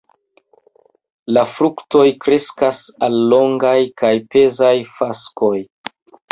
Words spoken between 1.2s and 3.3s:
La fruktoj kreskas al